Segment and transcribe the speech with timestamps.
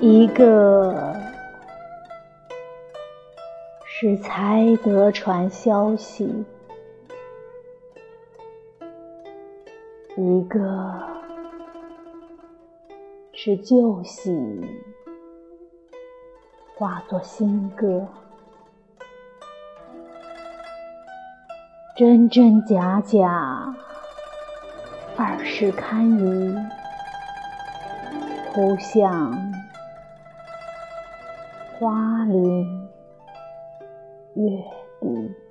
[0.00, 1.16] 一个
[3.84, 6.44] 是才德传消息，
[10.16, 10.94] 一个
[13.32, 14.64] 是旧喜
[16.76, 18.06] 化作新歌，
[21.96, 23.74] 真真假假，
[25.16, 26.54] 二世堪疑，
[28.54, 29.57] 图像。
[31.78, 32.88] 花林
[34.34, 34.64] 月
[35.00, 35.47] 底。